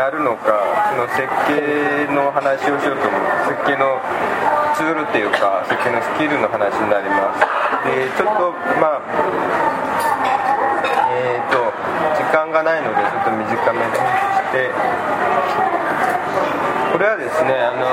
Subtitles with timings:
[0.00, 3.20] やるのかその設計の話をしようと思う。
[3.52, 4.00] 設計の
[4.72, 7.44] ツールっていうか設計のスキルの話になります。
[7.84, 9.04] でちょっとまあ
[11.12, 11.68] えっ、ー、と
[12.16, 13.44] 時間がないのでちょっと短
[13.76, 14.00] めにし
[14.56, 14.72] て。
[16.92, 17.84] これはですねあの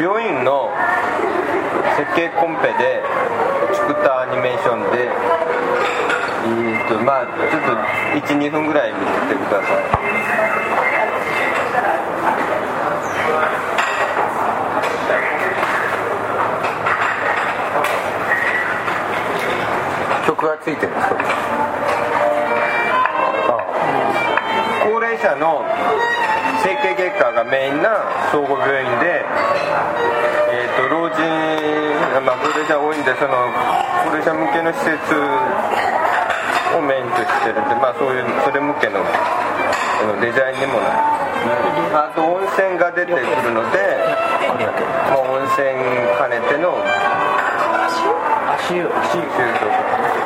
[0.00, 0.70] 病院の
[1.98, 3.02] 設計コンペで
[3.74, 5.10] 作ったアニメーションで
[6.44, 10.14] えーとまあちょっと12分ぐらい見ててください。
[20.26, 21.08] 曲がついてるんです
[24.82, 25.64] 高齢者の
[26.62, 29.24] 整形外科がメインな総合病院で、
[30.50, 31.20] えーと、老人、
[32.24, 33.52] まあ、高齢者多いんでその
[34.04, 35.93] 高齢者向けの施設
[36.76, 39.00] をメインとしてるんで、まあ、そういうそれ向けの
[40.20, 40.98] デザインにもなる。
[41.94, 43.78] あと温泉が出てくるので、
[45.08, 45.70] まあ、温泉
[46.18, 46.74] 兼ねての
[48.54, 48.86] 足湯？
[48.86, 49.72] 足湯とか。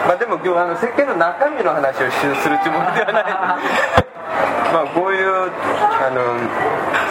[0.06, 4.07] まあでも今日あの設計の中身の話をするつもりではない
[4.72, 6.20] まあ、こういうあの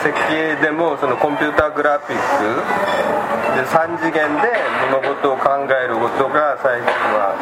[0.03, 4.53] 設計でもそのコンピューターグラフィックで3次元で
[4.93, 7.33] 物事を考えることが最近は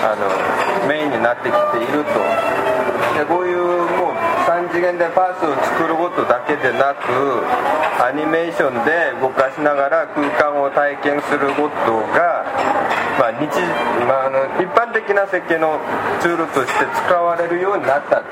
[0.00, 2.90] あのメインになってきていると。
[3.20, 3.60] でこういう
[4.00, 4.14] もう
[4.48, 7.44] 3次元でパースを作ることだけでなく
[8.00, 12.48] アニメーションで動かしながら空間を体験することが、
[13.18, 13.44] まあ日
[14.08, 15.78] まあ、あの一般的な設計の
[16.20, 18.22] ツールとして使われるようになった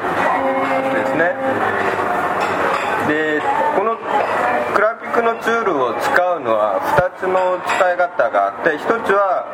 [5.43, 9.47] ツールを使うのは2つの使い方があって1つは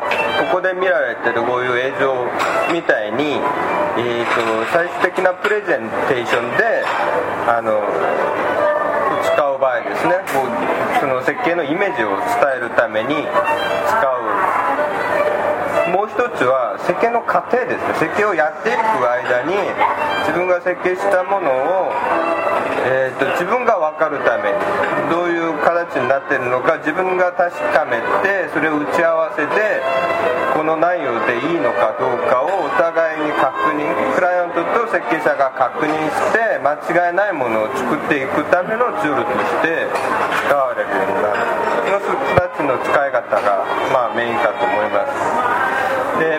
[0.50, 2.12] ここで見られてるこういう映像
[2.72, 3.40] みたいに、
[3.98, 6.84] えーと、最終的なプレゼンテーションで
[7.46, 7.80] あの
[9.24, 10.20] 使う場合ですね。
[10.32, 13.24] こうその設計のイメージを伝えるために
[13.88, 14.24] 使う。
[15.90, 18.08] もう一つは設計の過程ですね。
[18.08, 19.54] 設計をやっていく間に
[20.26, 21.92] 自分が設計したものを、
[22.84, 24.60] えーと、自分が分かるために
[25.08, 29.80] どういう形になってるのか自分が確かめてそれを打ち合わせて
[30.52, 39.88] この内容でいいのかどうかをお互いに確認クライアントと設計者が確認して間違いないものを作っていくためのツールとして
[40.44, 41.64] 使われるようになる。
[41.84, 46.18] この2つの使い方が、まあ、メインかと思います。
[46.20, 46.38] で、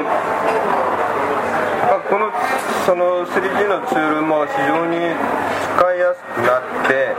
[2.85, 7.15] その 3D のツールも非常に使いやすくなって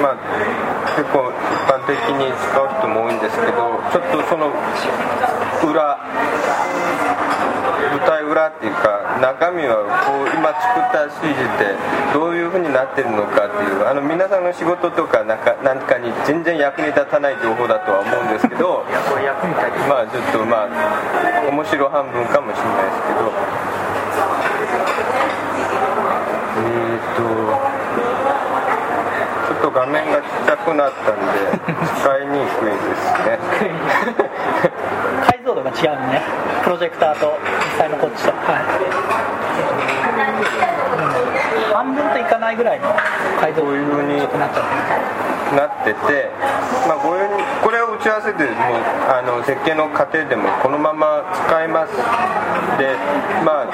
[0.00, 0.16] まあ
[0.96, 4.48] 結構一般的に使う人も多いんですけどちょっとその
[5.68, 6.00] 裏
[8.36, 11.72] 裏っていうか中身はこう今作った CG って
[12.12, 18.84] どういう風になってるのかっていうあの皆さんの仕事とかなんかなんかに全然役に立たない情報だとは思うんですけど
[19.88, 23.32] まあちょっとまあ面白半分かもしれないですけど。
[26.56, 27.22] えっ、ー、と
[29.46, 31.22] ちょっと画面がちっちゃくなったんで
[32.00, 33.38] 使いにくいですね
[35.66, 36.22] が違うんね。
[36.62, 37.38] プロジェクターと
[37.74, 38.30] 実際のこっちと。
[38.30, 38.62] はい、
[41.66, 42.94] うん、半分といかないぐらいの
[43.40, 46.30] 解像度がちょっとなっちゃうなってて、
[46.88, 47.28] まあ、こういう
[47.62, 48.50] これを打ち合わせでも
[49.06, 51.94] あの設計の過程でもこのまま使います。
[52.78, 52.96] で
[53.44, 53.66] まあ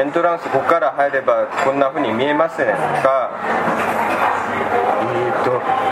[0.00, 2.72] エントランスここから入ればこんな風に見えますね。
[3.02, 3.30] とか
[5.12, 5.89] えー、っと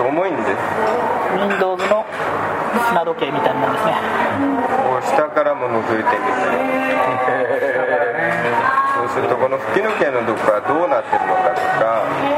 [0.00, 0.56] と重いんで。
[1.36, 2.06] Windows の
[2.88, 3.92] 砂時計みたいなもんですね。
[5.12, 6.40] 下からも覗いてみて。
[8.96, 12.28] そうするとこの吹き抜けのとこがどうなってるのかとかこ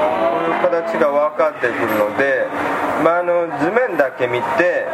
[0.41, 2.47] ういう形が分かってくるので、
[3.05, 4.87] まあ、あの図面だけ見て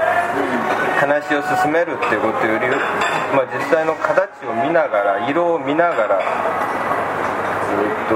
[0.99, 2.67] 話を進めるっていうことより、
[3.37, 6.19] まあ、実際の形を見ながら色を見ながら
[8.09, 8.15] と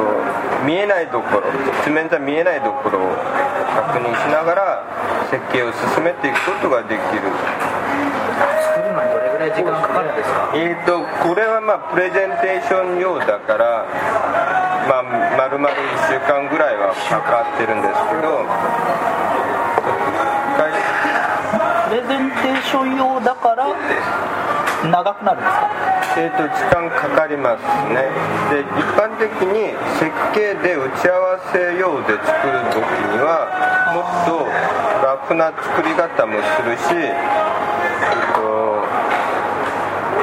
[0.66, 1.43] 見えないところ
[1.84, 3.02] 地面じゃ見えないところを
[3.75, 4.84] 確認しながら
[5.31, 7.22] 設計を進めていくことができる。
[8.62, 10.50] 作るのにどれぐらい時間かかるんですか？
[10.54, 13.84] えーとこれはまあプレゼンテーション用だから
[14.88, 15.02] まあ
[15.37, 18.44] 丸々1週間ぐらいはかかってるんですけど。
[21.93, 23.70] プレゼンテーション用だからん
[24.90, 25.70] 長くなるんですか？
[26.17, 28.11] えー、と時間かかりますね。
[28.50, 32.84] で一般的に設計で打ち合わせ用で作る時
[33.14, 33.49] には
[33.94, 34.44] もっと
[35.00, 38.43] 楽な作り方もするし、えーと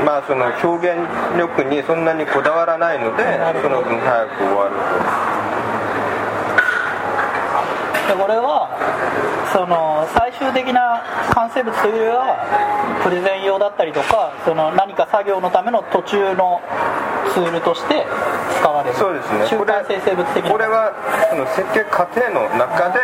[0.06, 1.00] まあその表現
[1.38, 3.24] 力にそんなにこだわらないので
[3.62, 4.76] その分早く終わる
[8.08, 8.79] でこれは
[9.52, 11.02] その最終的な
[11.34, 16.62] 完成物というよりはプレゼン用だったりとかその何か作業のための途中の
[17.34, 18.06] ツールとして
[18.60, 18.96] 使われる。
[18.96, 19.46] そうですね。
[19.48, 20.52] 中間生成物的な。
[20.52, 20.94] これは
[21.30, 23.00] その設計過程の中で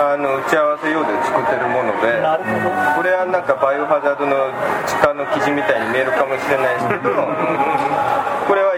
[0.00, 2.68] あの打ち合わせ用で作ってるものでなるほど。
[2.96, 4.52] これはなんかバイオハザードの
[4.84, 7.12] 地下の記事みたいに見えるかもしれないですけど
[8.48, 8.76] これは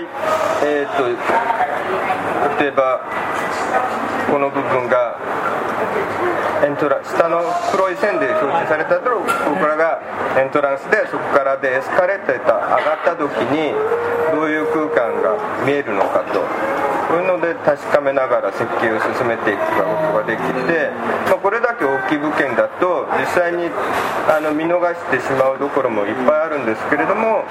[0.63, 1.05] えーっと
[2.63, 3.01] 例えば
[4.31, 5.15] この部分が
[6.85, 7.41] トラ下の
[7.73, 10.05] 黒い線で表示されたところからが
[10.37, 13.73] エントランスでそこからでエスカレーター上がった時に
[14.37, 15.33] どういう空間が
[15.65, 16.45] 見えるのかと
[17.09, 20.93] そういうので確かめながら設計を進めていくことができて、
[21.33, 23.73] まあ、これだけ大きい物件だと実際に
[24.29, 27.49] あの見逃してしまうところもいっぱいあるんですけれども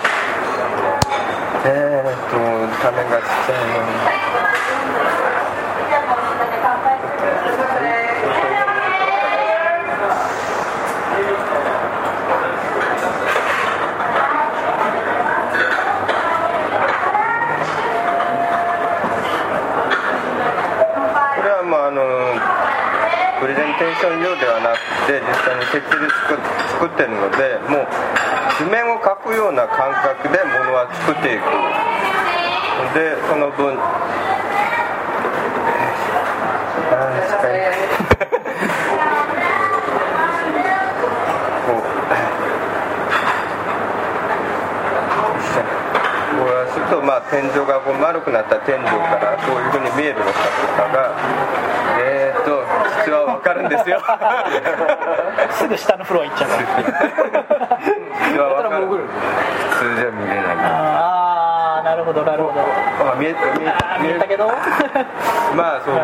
[1.65, 2.37] えー、っと
[2.85, 4.33] 画面がちっちゃいのに。
[21.35, 22.01] これはもうあの
[23.41, 23.47] プ
[24.03, 26.11] レゼンテーション用ではなくて実際に設計で
[26.75, 27.87] 作ってるのでもう
[28.59, 31.43] 図面を描くような感覚でものは作っていく。
[32.93, 37.63] でその分あー近い
[41.65, 41.81] こう
[46.37, 50.37] こうするとまあ天井がこう丸くなった天井からこういうふうに見えるのかと
[50.83, 51.11] かが、
[53.63, 54.01] るんですよ。
[55.51, 57.79] すぐ下のフロア行っちゃうから。
[58.29, 58.87] 実は分かる。
[58.87, 58.99] 普
[59.79, 62.61] 通じゃ見れないああなるほどなるほど。
[62.61, 64.47] あ見えた見えた見えたけど。
[65.55, 66.01] まあそういう。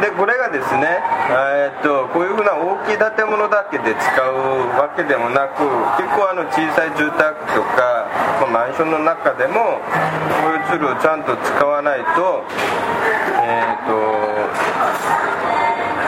[0.00, 5.62] でこれがですねえーっとこういうふうな大きい建物だけで使うわけでもなく
[5.96, 9.80] 結構あの小さい住宅とか、まあ、マンションの中でも
[10.44, 12.44] こういうツールをちゃんと使わないと
[13.40, 13.96] えーと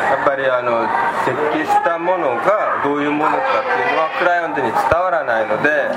[0.08, 0.84] やっぱりあの
[1.24, 5.88] 設計したものがどういうものかっていうのはクライアントに伝わらないので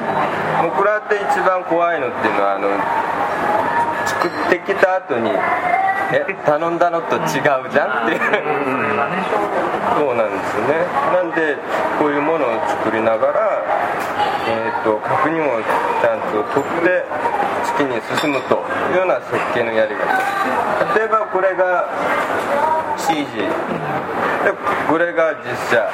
[0.64, 2.70] もうこれって一番怖いのっていうのはあの
[4.08, 5.32] 作ってきた後に
[6.14, 8.20] え頼んだのと違うじゃんっていう。
[9.96, 10.32] そうなん。
[10.32, 11.32] ですよねなん。
[11.32, 11.56] で
[11.98, 13.64] こういうものを作りながら、
[14.84, 17.06] と確認をちゃんと取って
[17.64, 20.06] 月に進むというような設計のやり方
[20.98, 21.88] 例えばこれが
[22.98, 24.54] CG で
[24.90, 25.90] これが実写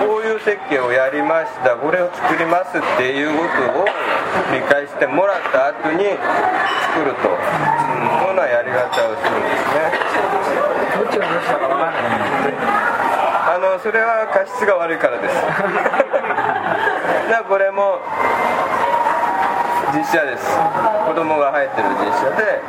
[0.00, 3.84] こういう設計をやりましたこれを作りますっていうことを
[4.52, 7.44] 理解してもらった後に作ると、うん、
[8.20, 9.92] そういうようなやり方をするんですね
[10.96, 12.91] どっちがどっちだか分かんない
[13.52, 15.36] あのそれは過失が悪いからです。
[15.44, 15.52] だか
[17.28, 18.00] らこれも
[19.92, 20.56] 実写です。
[21.04, 22.62] 子供が入ってる実写で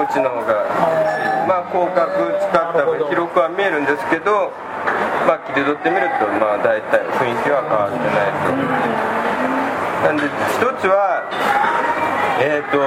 [0.00, 0.64] こっちの方が
[1.44, 2.08] まあ広角
[2.40, 4.50] 使った分記録は見えるんですけど
[5.28, 10.08] まあ切り取ってみるとまあ大体雰囲気は変わってないと。
[10.08, 11.20] なんで一つは
[12.40, 12.80] えっ、と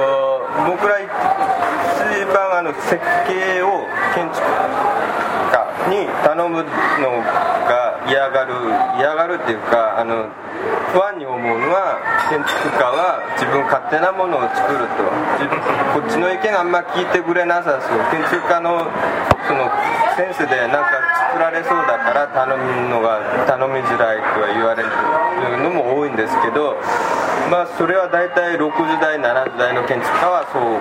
[0.66, 1.06] 僕ら一
[2.34, 4.42] 番あの設計を建築
[5.88, 6.64] に頼むの
[7.68, 8.54] が嫌がる
[8.98, 10.28] 嫌がるっていうかあの
[10.92, 11.98] 不安に思うのは
[12.30, 15.04] 建築家は自分勝手なものを作ると。
[15.94, 17.98] こっちの意見あんま聞いてくれなさそう。
[18.10, 18.86] 建築家の
[19.46, 19.70] その
[20.16, 23.18] センスでなんか作られそうだから頼むのが
[23.50, 24.88] 頼みづらいとは言われる
[25.66, 26.78] のも多いんですけど
[27.50, 28.70] まあそれは大体60
[29.02, 30.78] 代70代の建築家はそう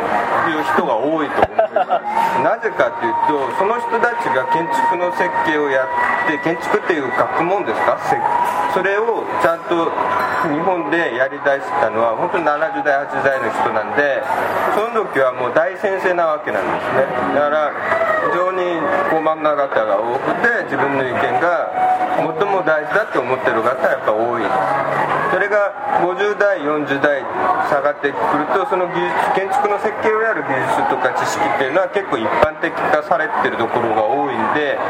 [0.54, 2.06] いう人が多いと思います。
[2.46, 7.98] なぜかというとその人たちが建築の設計をやって建築っていう学問ですか？
[8.78, 9.90] それをちゃんと
[10.54, 14.22] 日本でやりだしたのは本当に70代80代の人なんで
[14.78, 17.10] その時はもう大先生なわけなんですね。
[17.34, 17.74] だから
[18.32, 18.80] 非常に
[19.42, 21.72] 方が多くて自分の意見が
[22.20, 24.44] 最も大事だと思ってる方はやっぱ多い。
[25.32, 27.22] それがが50代40代
[27.70, 34.82] 下がってくるとその技術建築の設計をやる技術とか知識っていうのは結構一般的化されてるところが多いんで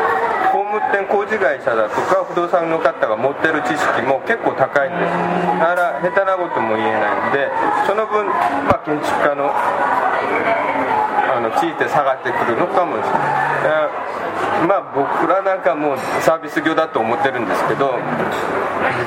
[0.55, 5.11] 工務店工事会社だとか不動産の方が持ってる知識も結構高いんです。
[5.59, 7.51] だから下手なことも言えないんで
[7.85, 8.25] その分、
[8.63, 14.12] まあ、建築家のあの地位って下がってくるのかもしれない。
[14.67, 17.97] まあ僕らなんかもうサービス業だと思ってるんですけど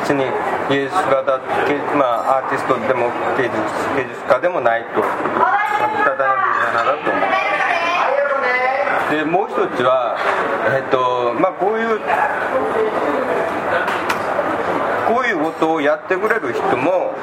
[0.02, 0.24] 別に
[0.68, 3.54] 芸術家だけ、まあ、アーティストでも芸術
[3.96, 5.00] 芸術家でもないと。
[5.00, 7.46] ただのデザイナーだと思う。
[9.10, 10.16] でもう一つは
[10.74, 12.00] えっとまあこういう
[15.06, 17.14] こういうことをやってくれる人も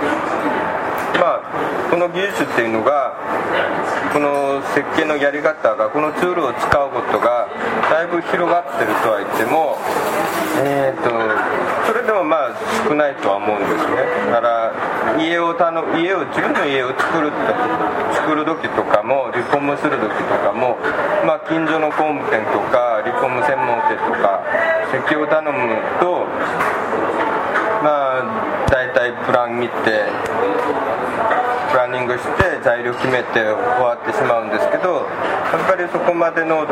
[1.19, 1.41] まあ
[1.91, 3.13] この技術っていうのが
[4.13, 7.42] この設計のやり方がこのツールを使うことが
[7.89, 9.77] だいぶ広がってるとは言っても
[10.55, 11.09] えー、と
[11.87, 12.53] それでもまあ
[12.85, 14.05] 少ないとは思うんですね。
[14.29, 14.71] だか
[15.17, 17.33] ら家を頼家を自分の家を作る
[18.13, 20.77] 作る時とかもリフォームする時とかも、
[21.25, 24.45] まあ、近所の工務店とかリフォーム専門店とか
[24.93, 26.29] 設計を頼むと
[27.81, 30.05] まあ大体プラン見て
[31.71, 35.09] プランニングして材料決めて終わってしまうんですけど
[35.49, 36.65] やっぱりそこまでの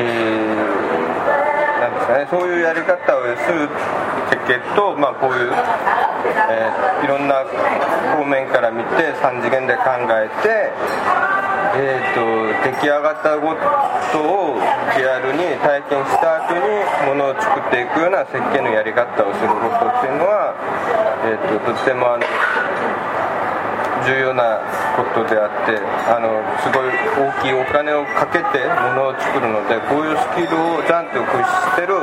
[0.00, 3.68] なんですかね、そういうやり方をする
[4.30, 5.52] 設計と、まあ、こういう、
[6.50, 7.42] えーいろんな
[8.14, 10.70] 方面から見て3次元で考えて、
[11.74, 12.22] えー、と
[12.62, 13.58] 出来上がったこ
[14.14, 14.54] とを
[14.94, 16.62] リアルに体験した後に
[17.10, 20.54] ものを作っていくような設計のやり方をすることっていうのは、
[21.26, 22.24] えー、ととってもあの
[24.04, 24.58] 重要な
[24.96, 25.78] ことであって
[26.10, 31.94] あのすごい大きいお金をかけてものを作るのでこういうスキルをちゃんと駆使してる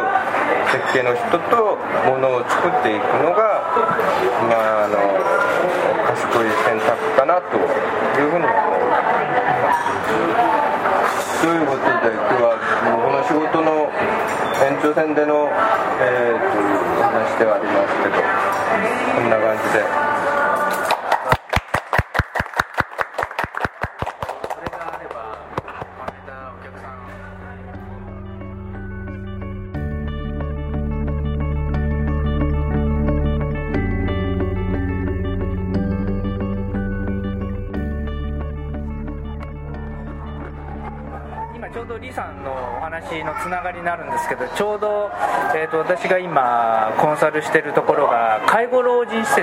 [0.71, 1.75] 設計の人と
[2.07, 3.63] ものを作っていくのが、
[4.47, 4.95] まあ、あの
[6.15, 8.87] 賢い選択かなというふうに思い
[9.59, 9.89] ます。
[11.41, 13.89] ということで今日はこの仕事の
[14.59, 15.47] 延長線での、
[16.01, 18.28] えー、と話ではありますけど
[43.79, 45.09] になるんですけどちょうど、
[45.55, 49.41] えー、と私が今コンサルしてるところが介護老人施設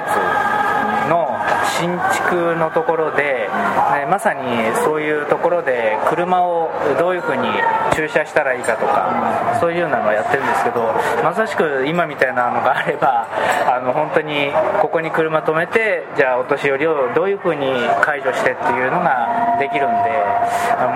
[1.09, 1.36] の
[1.79, 3.49] 新築のところで、
[3.93, 4.43] ねまさに
[4.85, 7.49] そういうところで車をどういうふうに
[7.95, 13.29] 駐車したらいいかとかそういうようなのをやってるんですけどまさしく今みたいなのがあれば
[13.67, 17.67] あの本当にここに車止めてじゃあお年寄りをどういうふうに
[18.03, 20.11] 介助してっていうのができるんで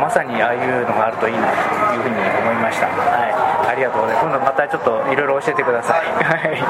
[0.00, 1.54] まさにああいうのがあるといいなと
[1.94, 4.26] いうふうに思いました、はい、ありがとうございます。
[4.26, 6.62] 今度またちょっといろいろ教えてください、はい、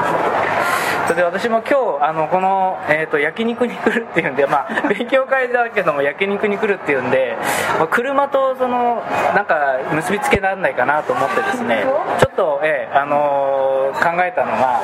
[1.07, 7.37] それで私も今日あのこの、えー、と焼肉に来るっていうんで、まあ、勉強会だけども焼肉に来るっていうんで、
[7.79, 9.01] まあ車とその
[9.35, 11.83] なんか結びつけられないかなと思ってですね。
[12.19, 14.79] ちょっと、えーあのー考えたのが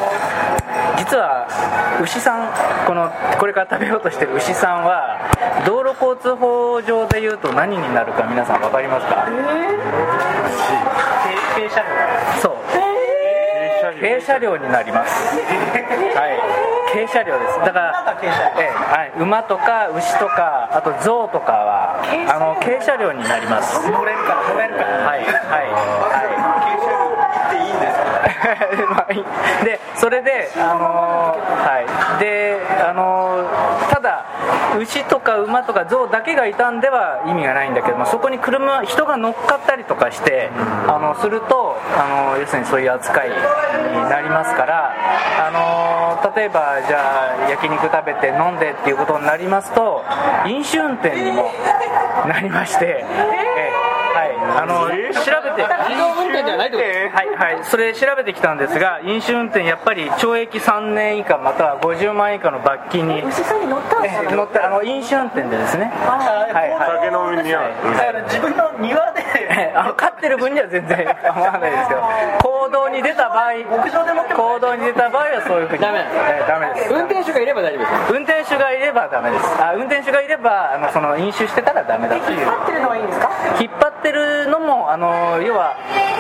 [0.97, 1.47] 実は
[2.03, 3.09] 牛さんこの
[3.39, 5.17] これから食べようとしてる牛さんは
[5.65, 9.25] 道路交通法上でいうと何になるか皆さん分かりますか？
[11.57, 11.87] 軽車両
[12.39, 12.57] そう
[13.99, 15.35] 軽車両になります。
[15.35, 16.93] はい。
[16.93, 17.59] 軽車両です。
[17.59, 18.27] だからえ
[18.61, 21.97] えはい、馬とか牛とかあと象とかは
[22.29, 23.89] あの軽車両になります。
[23.89, 24.97] 乗れるから乗れるから。
[25.07, 26.37] はいはいはい。
[27.47, 29.25] っていいん
[29.65, 31.81] で でそれであのーは
[32.17, 32.19] い。
[32.19, 33.26] であのー
[34.79, 40.49] 牛とか馬とか象だけがいたんでは意味がないんだけどもそこに車人が乗っかったりとかして
[40.87, 43.35] あのするとあの要するにそういう扱いに
[44.09, 44.93] なりますから
[45.47, 50.03] あの例えばじゃあ焼肉食べて飲んでっていうことになりますと
[50.47, 51.51] 飲酒運転にも
[52.27, 53.05] なりまして、
[53.56, 53.56] え
[54.17, 54.33] はい。
[54.33, 55.67] あの調べて。
[55.89, 56.77] 自動運転ではないって
[57.13, 65.85] はいはい、それ調べてきたんですが飲酒運転やっぱり懲役3年以下または50万円以下の罰金に牛さんに乗ったんですよえ乗ってあの飲酒運転でですね。
[65.85, 66.77] はいはい。
[66.97, 67.69] 酒飲みには。
[67.97, 69.23] だから自分の庭で。
[69.49, 72.01] え あの飼ってる分には全然 構わないですけど
[72.43, 75.79] 行動に出た場合牧場で乗っても行動に出た場合はそういうふうに。
[75.81, 76.05] ダメ。
[76.47, 76.93] ダメです。
[76.93, 78.13] 運転手がいれば大丈夫です。
[78.13, 79.61] 運転手がいればダメです。
[79.61, 82.47] あ運転手がいればあのその飲酒してたらダメだという。
[82.47, 83.29] ってるのはいいんですか？
[83.59, 85.77] 引っ張ってるのもあのの要は、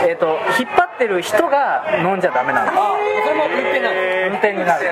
[0.07, 2.77] えー、と引っ張ってる人が飲んじゃダメなんです。
[2.77, 4.87] それも運転な運転になる。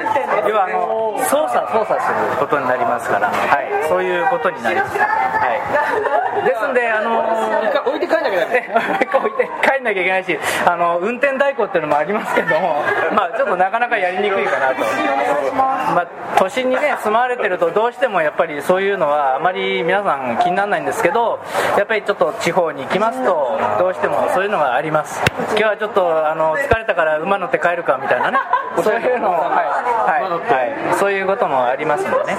[0.47, 7.23] 要はあの操作操作することになりますから、はい、そういうことになります、はい、ですんであの
[7.65, 12.83] 一回置いて帰んなきゃダメこう 置いて帰んなきゃいけないしあの運転代行っていうのもありますけども
[13.15, 14.75] まあちょっとなかなかやりにくいかなと。
[15.55, 21.39] まあ都心にね住まわれてるとどうしてもやっぱりそういうのはあまり皆さん気にならないんですけど
[21.77, 25.21] やっぱりちょっと地方に行きますとどうしてもそういうのがあります。
[25.49, 28.39] 今日はちょっとあの疲れたから馬乗って帰るかみたいなね。
[28.83, 32.37] そういうのをはい、はいはい、そういうこともありますんでね。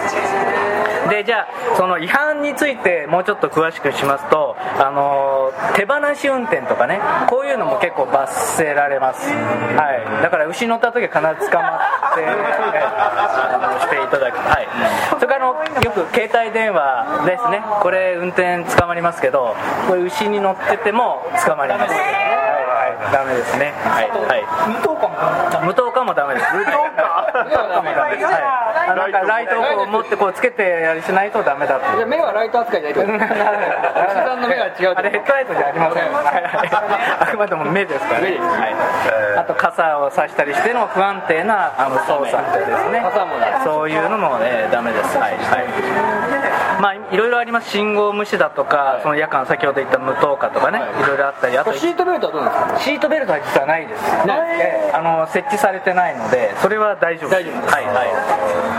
[1.08, 7.00] でじゃあその違反についてもうちょっと詳しくしますとあの手放し運転とかね。
[7.28, 11.78] こういうのも結構罰せられます、はい、だから牛乗った時は必ず捕ま
[12.12, 12.26] って、え
[12.86, 14.68] あのしていただく、はい、
[15.26, 17.60] それからのよく携帯電話ですね。
[17.82, 19.56] これ運転捕まりますけど
[19.88, 21.94] これ牛に乗ってても捕まります。
[23.12, 23.72] ダメですね。
[23.84, 24.44] はい、はい。
[24.72, 25.16] 無灯火も
[25.50, 26.46] ダメ無灯火もダメです。
[26.54, 27.02] 無灯火
[27.44, 28.26] 無灯火もダメです。
[28.26, 28.66] はい。
[28.86, 33.26] あなんかライトを持ってこうつけてやりしないとダメだってじゃあ目はライト扱いじゃないと。
[34.06, 36.46] 牛さんの目が違うあれヘッドライトじゃありません、はいはい
[37.18, 43.02] あくまでも目ですからね、はい、あと傘を差したりしての不安定なあの操作ですね。
[43.64, 45.16] そういうのもねダメです。
[45.18, 46.80] はい、はい。
[46.80, 47.70] まあいろいろあります。
[47.70, 50.80] 信号無視だとか、その夜間先ほど言った無灯火とかね、
[51.28, 52.90] あったりあとシートベルトはどうなんですか？
[52.90, 54.60] シートベルトは実はないです、ない。
[54.60, 57.74] ええあの設置されてないのでそれは大丈夫大丈夫です。
[57.74, 58.04] はいは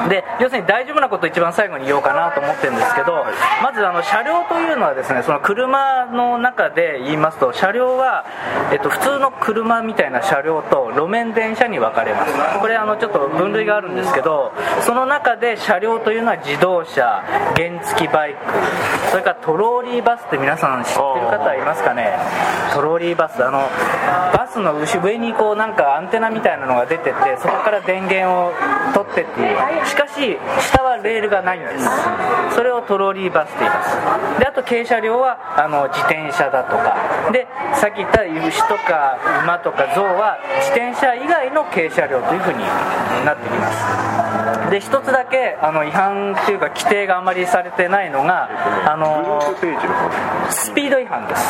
[0.06, 0.10] い。
[0.10, 3.26] で要するに大丈夫なことを一番最後に言おうかなと思ってるんですけど
[3.62, 8.24] まずあの車両というのはですねその車の中で言いますと車両は、
[8.72, 12.34] えっと、普通の車みたいな車両と路面電車に分かれます。
[12.60, 17.24] これあのちょっと分類があるんですけどその中で車両というのは自動車
[17.56, 18.40] 原付バイク
[19.12, 22.18] それからトローリーバスって皆さん知ってる方いますかね？
[22.74, 23.70] トローリーバスあの
[24.34, 28.54] バスの後上にこうなんかアンテナみたいなのが出ててそこから電源を
[28.94, 29.86] 取ってっていう。
[29.86, 31.90] しかし下はレールがないんです。
[32.56, 34.40] それをトローリーバスって言います。
[34.40, 36.96] であと軽車両はあの自転車だとか。
[37.32, 42.60] でさっき言った牛とか馬とか象は自転車以外の軽車両というふうに
[43.26, 44.27] なってきます。
[44.70, 48.50] で一つだけあの違反っていうか規定があまりされてないのが
[48.92, 49.42] あの
[50.50, 51.42] スピード違反です、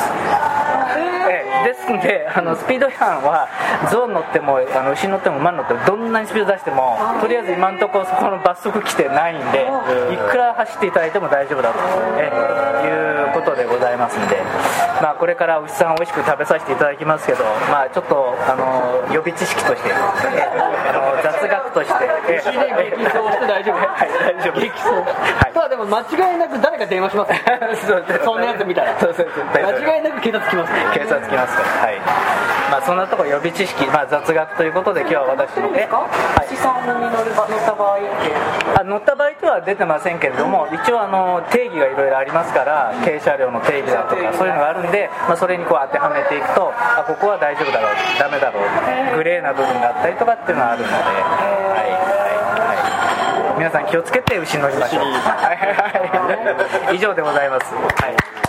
[1.29, 3.49] ええですんであのスピード違反は
[3.91, 9.67] 象乗ってもあの牛乗っても馬乗ってもどんなにスピード出してもとりあえず今のところそこの罰則規定ないんで
[10.13, 11.79] いくら走っていただいても大丈夫だと、
[12.19, 14.37] ええいうことでございますんで、
[15.01, 23.77] まあ、これから牛さん美味しく食べさせていただきますけど、まあ、ちょっとあの予備知識としてあの雑学として、ええ牛で激走して大丈夫？
[23.77, 24.59] はい大丈夫。
[24.59, 24.89] 激走。
[24.89, 25.53] はい。
[25.53, 27.31] ただでも間違いなく誰か電話します。
[27.31, 27.41] ね
[28.25, 28.97] そんなやつ見たら。
[28.99, 30.73] そうそうそう間違いなく警察来ます。
[30.73, 31.69] ね警察来ますから。
[31.85, 32.01] はい。
[32.67, 36.03] まあそんなところ予備知識、まあ、雑学ということで今日は私のえは
[36.43, 36.49] い。
[36.49, 38.07] 資産に乗る乗った場合って。
[38.75, 50.93] あ乗った場合とは出てませんけれども一応あの定義がいろいろありますから軽車両の定義だとかそういうのがあるんで、まあ、それにこう当てはめていくとあここは大丈夫だろうダメだろうグレーな部分があったりとかっていうのはあるので、
[53.67, 56.95] 皆さん気をつけて牛乗りましょう。
[56.95, 58.46] 以上でございます、はい